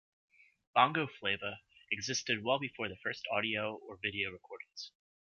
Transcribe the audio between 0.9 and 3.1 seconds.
flava" existed well before the